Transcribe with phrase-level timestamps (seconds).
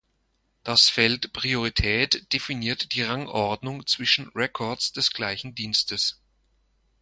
[0.63, 6.19] Das Feld "Priorität" definiert die Rangordnung zwischen Records des gleichen Dienstes.